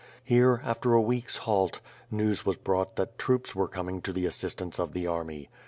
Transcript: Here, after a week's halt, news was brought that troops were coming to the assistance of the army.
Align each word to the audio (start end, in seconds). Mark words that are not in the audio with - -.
Here, 0.23 0.61
after 0.65 0.93
a 0.95 0.99
week's 0.99 1.37
halt, 1.37 1.79
news 2.09 2.43
was 2.43 2.57
brought 2.57 2.95
that 2.95 3.19
troops 3.19 3.53
were 3.53 3.67
coming 3.67 4.01
to 4.01 4.11
the 4.11 4.25
assistance 4.25 4.79
of 4.79 4.93
the 4.93 5.05
army. 5.05 5.47